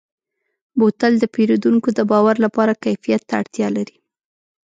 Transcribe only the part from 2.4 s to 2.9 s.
لپاره